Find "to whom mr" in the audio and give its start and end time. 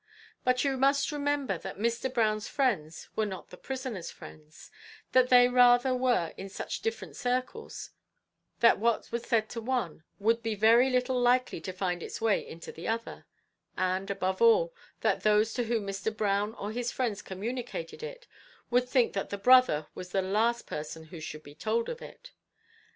15.53-16.17